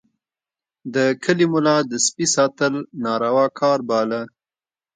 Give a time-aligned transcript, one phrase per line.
[0.93, 4.21] د کلي ملا د سپي ساتل ناروا کار باله.